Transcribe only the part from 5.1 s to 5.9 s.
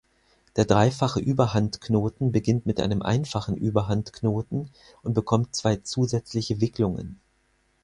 bekommt zwei